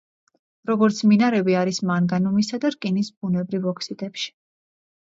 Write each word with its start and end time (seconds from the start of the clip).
როგორც 0.69 1.01
მინარევი 1.11 1.57
არის 1.65 1.81
მანგანუმისა 1.91 2.61
და 2.65 2.73
რკინის 2.77 3.13
ბუნებრივ 3.21 3.71
ოქსიდებში. 3.75 4.35